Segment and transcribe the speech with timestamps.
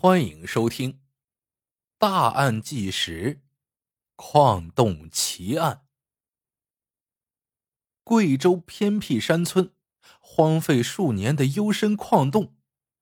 [0.00, 0.92] 欢迎收听
[1.98, 3.42] 《大案纪实：
[4.14, 5.74] 矿洞奇案》。
[8.04, 9.74] 贵州偏僻山村，
[10.20, 12.54] 荒废数年的幽深矿洞，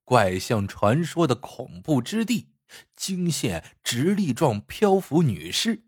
[0.03, 2.49] 怪象传说的恐怖之地，
[2.95, 5.83] 惊现直立状漂浮女尸。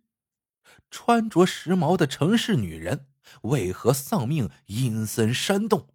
[0.91, 3.07] 穿着时髦的城市女人
[3.41, 5.89] 为何丧命阴森山洞？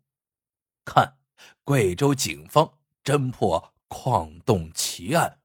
[0.84, 1.18] 看，
[1.62, 3.73] 贵州警方侦破。
[3.96, 5.38] 矿洞奇案。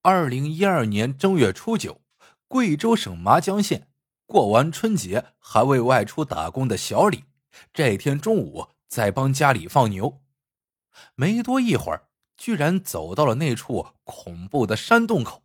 [0.00, 2.00] 二零一二年正月初九，
[2.48, 3.92] 贵州省麻江县
[4.24, 7.26] 过完春节还未外出打工的小李，
[7.74, 10.22] 这天中午在帮家里放牛，
[11.16, 15.44] 没多一会儿，居然走到了那处恐怖的山洞口。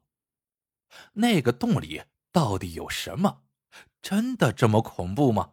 [1.15, 3.43] 那个洞里到底有什么？
[4.01, 5.51] 真的这么恐怖吗？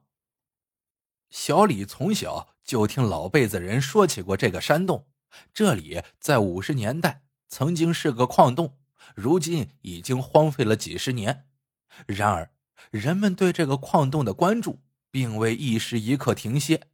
[1.29, 2.52] 小李从小。
[2.65, 5.07] 就听老辈子人说起过这个山洞，
[5.52, 8.79] 这里在五十年代曾经是个矿洞，
[9.15, 11.46] 如今已经荒废了几十年。
[12.07, 12.51] 然而，
[12.90, 16.88] 人们对这个矿洞的关注并未一时一刻停歇。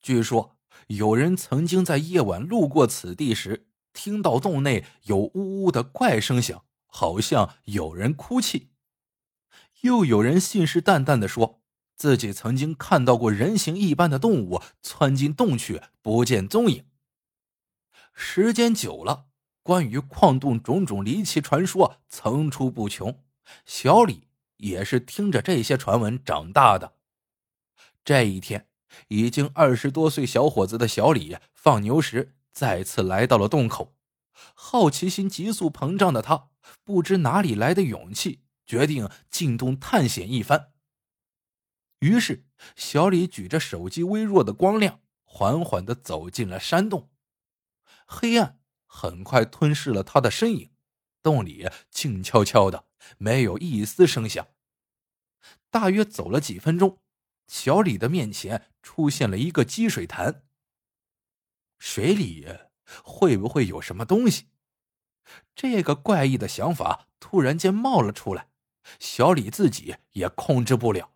[0.00, 0.56] 据说，
[0.88, 8.68] 有人曾经在夜晚路过此地时，听到洞内有呜呜的怪声响，好像有人哭泣；
[9.80, 11.63] 又有人信誓旦旦的说。
[11.96, 16.84] 自己曾经看到过人形一般的动物窜进洞去，不见踪影。
[18.12, 19.26] 时间久了，
[19.62, 23.22] 关于矿洞种种离奇传说层出不穷。
[23.64, 26.94] 小李也是听着这些传闻长大的。
[28.04, 28.68] 这一天，
[29.08, 33.94] 已经二十多岁小伙子的小李放牛时，再次来到了洞口。
[34.54, 36.48] 好奇心急速膨胀的他，
[36.84, 40.73] 不知哪里来的勇气，决定进洞探险一番。
[42.00, 42.44] 于是，
[42.76, 47.10] 小李举着手机微弱的光亮，缓缓的走进了山洞。
[48.06, 50.70] 黑暗很快吞噬了他的身影，
[51.22, 54.46] 洞里静悄悄的，没有一丝声响。
[55.70, 57.00] 大约走了几分钟，
[57.48, 60.44] 小李的面前出现了一个积水潭。
[61.78, 62.46] 水里
[63.02, 64.48] 会不会有什么东西？
[65.54, 68.50] 这个怪异的想法突然间冒了出来，
[69.00, 71.13] 小李自己也控制不了。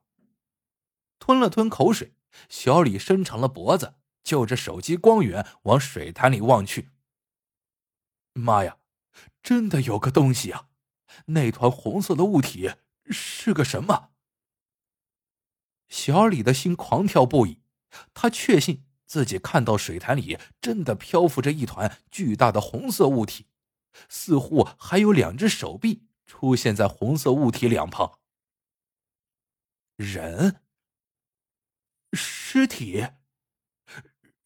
[1.29, 2.15] 吞了吞口水，
[2.49, 6.89] 小李伸长了脖子，就着手机光源往水潭里望去。
[8.33, 8.79] 妈呀，
[9.43, 10.69] 真的有个东西啊！
[11.27, 12.71] 那团红色的物体
[13.11, 14.09] 是个什么？
[15.91, 17.61] 小李的心狂跳不已，
[18.15, 23.45] 他确信自己看到水潭里真的漂浮着一团巨大的红色物体，
[24.09, 28.19] 似乎还有两只手臂出现在红色物体两旁。
[29.97, 30.63] 人。
[32.13, 33.09] 尸体，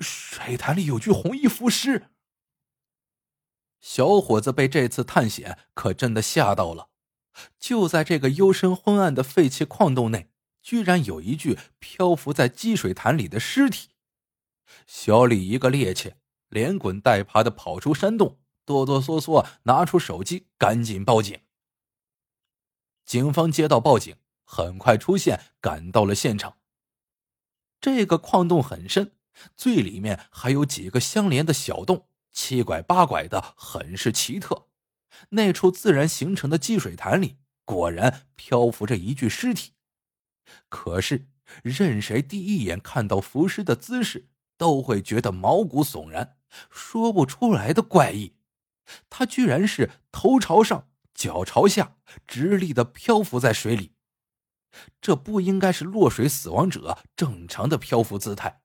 [0.01, 2.11] 水潭里有具红衣浮尸。
[3.81, 6.91] 小伙子被这次探险可真的吓到了。
[7.59, 10.31] 就在这个幽深昏暗的废弃矿洞内，
[10.61, 13.91] 居然有一具漂浮在积水潭里的尸体。
[14.87, 16.15] 小李一个趔趄，
[16.49, 21.41] 连滚带爬的跑出山洞，哆哆嗦嗦拿出手机，赶紧报警。
[23.05, 26.59] 警方接到报警，很快出现，赶到了现场。
[27.83, 29.17] 这个矿洞很深，
[29.57, 34.69] 最里面还有几个相连的小洞，七拐八拐的，很是奇特。
[35.31, 39.73] 那处自然形成的积水潭里，果然漂浮着一具尸体。
[40.69, 41.27] 可是，
[41.65, 46.37] 任谁第一眼看到浮尸的姿势，都会觉得毛骨悚然，
[46.71, 48.37] 说不出来的怪异。
[49.11, 51.97] 他居然是头朝上，脚朝下，
[52.29, 53.92] 直立的漂浮在水里。
[55.01, 58.63] 这不应该是落水死亡者正常的漂浮姿态。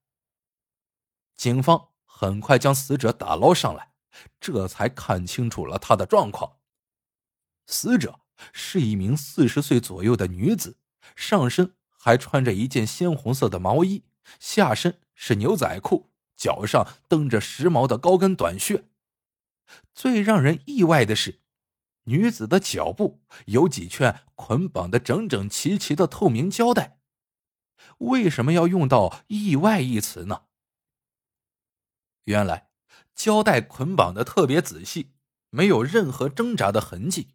[1.36, 3.92] 警方很快将死者打捞上来，
[4.40, 6.58] 这才看清楚了他的状况。
[7.66, 8.22] 死者
[8.54, 10.78] 是一名四十岁左右的女子，
[11.16, 14.04] 上身还穿着一件鲜红色的毛衣，
[14.40, 18.86] 下身是牛仔裤，脚上蹬着时髦的高跟短靴。
[19.94, 21.42] 最让人意外的是。
[22.08, 27.00] 女子的脚部有几圈捆绑的整整齐齐的透明胶带，
[28.00, 30.44] 为什么要用到“意外”一词呢？
[32.24, 32.70] 原来
[33.14, 35.14] 胶带捆绑的特别仔细，
[35.50, 37.34] 没有任何挣扎的痕迹，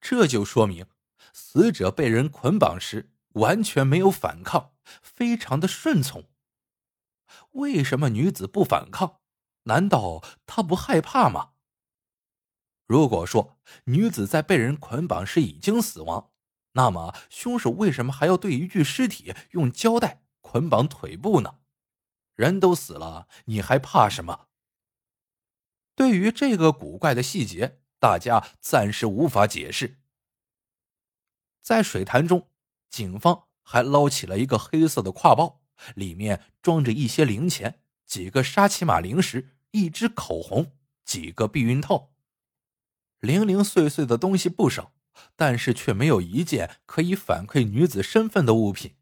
[0.00, 0.86] 这就说明
[1.32, 4.72] 死者被人捆绑时完全没有反抗，
[5.02, 6.24] 非常的顺从。
[7.52, 9.20] 为什么女子不反抗？
[9.64, 11.50] 难道她不害怕吗？
[12.86, 16.30] 如果说女子在被人捆绑时已经死亡，
[16.72, 21.58] 那么凶手为什么还要对一具尸体用胶带捆绑腿部呢？
[22.34, 24.48] 人都死了，你还怕什么？
[25.94, 29.98] 对于这个古怪的细节，大家暂时无法解释。
[31.62, 32.50] 在水潭中，
[32.90, 35.62] 警方还捞起了一个黑色的挎包，
[35.94, 42.12] 里面装着一些零钱、几个沙琪玛零食、一支口红、几个避孕套，
[43.20, 44.92] 零零碎碎的东西不少，
[45.34, 48.96] 但是却没有一件可以反馈女子身份的物品。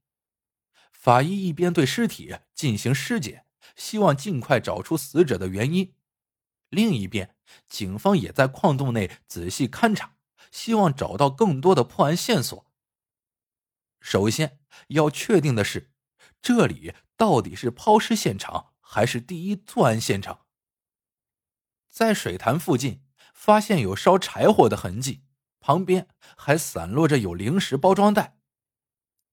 [0.93, 3.46] 法医一边对尸体进行尸检，
[3.76, 5.94] 希望尽快找出死者的原因；
[6.70, 7.37] 另一边，
[7.69, 10.16] 警方也在矿洞内仔细勘察，
[10.50, 12.72] 希望找到更多的破案线索。
[14.00, 15.93] 首先要确定的是，
[16.40, 20.46] 这里到底是抛尸现场还是第一作案现场？
[21.90, 23.04] 在水潭附近
[23.35, 25.21] 发现有烧柴火的痕迹，
[25.61, 26.09] 旁边
[26.39, 28.39] 还散落着有零食包装袋。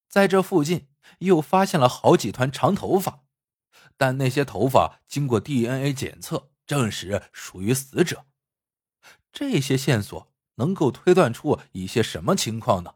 [0.10, 0.90] 在这附近。
[1.20, 3.26] 又发现了好几团长头发，
[3.98, 8.28] 但那些头发经过 DNA 检测，证实属于死者。
[9.34, 12.96] 这些线索能够推断出一些什么情况呢？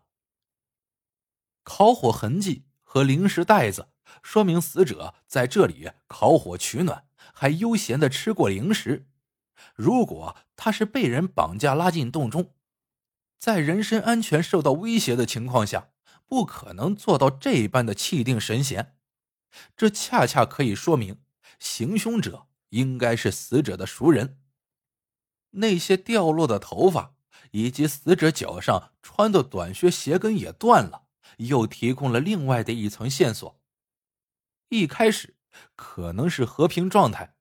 [1.63, 3.89] 烤火痕迹和零食袋子，
[4.21, 9.07] 说明死者在这里烤火取暖，还悠闲的吃过零食。
[9.75, 12.53] 如果他是被人绑架拉进洞中，
[13.37, 15.89] 在人身安全受到威胁的情况下。
[16.27, 18.97] 不可能做到这般的气定神闲，
[19.77, 21.21] 这恰恰可以说明
[21.59, 24.39] 行凶者应该是死者的熟人。
[25.51, 27.13] 那些掉落的头发
[27.51, 31.03] 以及死者脚上穿的短靴鞋跟也断了，
[31.37, 33.61] 又提供了另外的一层线索。
[34.69, 35.35] 一开始
[35.75, 37.35] 可能是和平状态，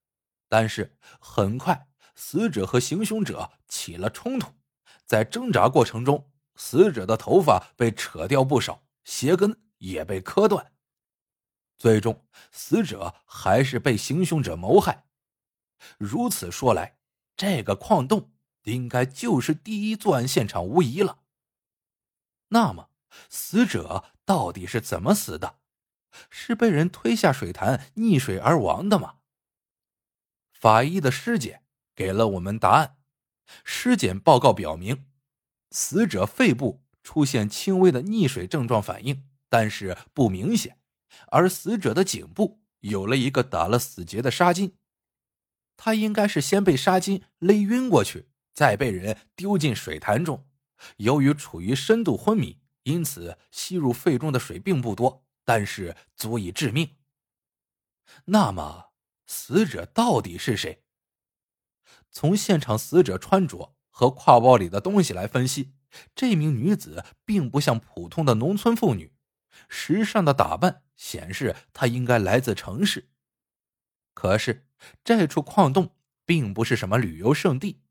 [0.50, 4.52] 但是很快死者和行凶者起了冲突，
[5.04, 6.30] 在挣扎过程中。
[6.56, 10.72] 死者的头发被扯掉不少，鞋跟也被磕断。
[11.76, 15.06] 最终，死者还是被行凶者谋害。
[15.98, 16.98] 如此说来，
[17.36, 18.30] 这个矿洞
[18.62, 21.18] 应该就是第一作案现场无疑了。
[22.50, 22.88] 那么，
[23.28, 25.58] 死者到底是怎么死的？
[26.30, 29.16] 是被人推下水潭溺水而亡的吗？
[30.52, 31.63] 法医的尸检
[31.94, 32.98] 给了我们答案。
[33.64, 35.06] 尸检报告表明。
[35.70, 40.78] 死者肺部出现轻微的溺水症状反应，但是不明显，
[41.32, 44.74] 而死者的颈部有了一个打了死结的纱巾，
[45.76, 50.46] 他应该是先被纱巾勒晕过去，再被人丢进水潭中。
[50.98, 56.96] 由于处于深度昏迷，因此吸入肺中的水并不多，但是足以致命。
[58.26, 58.92] 那么，
[59.26, 60.83] 死者到底是谁？
[62.14, 63.74] 从现场死者穿着。
[63.96, 65.72] 和挎包里的东西来分析，
[66.16, 69.12] 这名女子并不像普通的农村妇女，
[69.68, 73.10] 时尚的打扮显示她应该来自城市。
[74.12, 74.66] 可是
[75.04, 75.94] 这处矿洞
[76.26, 77.82] 并不是什么旅游胜地，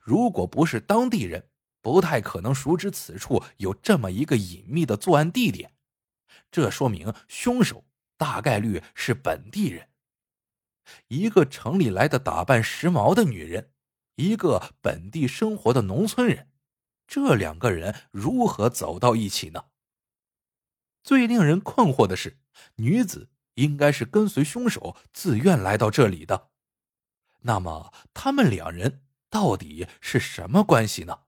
[0.00, 1.48] 如果不是当地人，
[1.80, 5.76] 不太可能熟知此处有这么一个隐秘的作案地点。
[6.50, 7.84] 这说明凶手
[8.16, 9.90] 大概率是本地人，
[11.06, 13.71] 一个城里来的打扮时髦的女人。
[14.22, 16.48] 一个本地生活的农村人，
[17.06, 19.64] 这两个人如何走到一起呢？
[21.02, 22.38] 最令人困惑的是，
[22.76, 26.50] 女子应该是跟随凶手自愿来到这里的。
[27.40, 31.22] 那么，他们两人到底是什么关系呢？